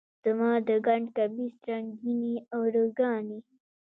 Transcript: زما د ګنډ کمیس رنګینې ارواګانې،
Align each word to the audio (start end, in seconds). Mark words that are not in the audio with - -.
زما 0.23 0.51
د 0.67 0.69
ګنډ 0.85 1.05
کمیس 1.17 1.55
رنګینې 1.69 2.33
ارواګانې، 2.57 3.39